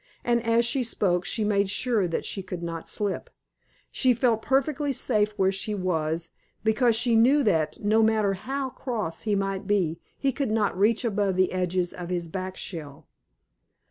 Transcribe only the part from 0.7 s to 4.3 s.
spoke she made sure that she could not slip. She